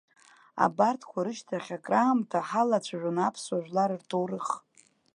Абарҭқәа 0.65 1.19
рышьҭахь 1.25 1.71
акраамҭа 1.77 2.39
ҳалацәажәон 2.47 3.17
аԥсуа 3.27 3.63
жәлар 3.65 3.91
рҭоурых. 3.99 4.47